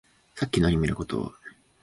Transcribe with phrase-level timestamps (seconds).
[0.33, 1.31] さっきのアニメのこと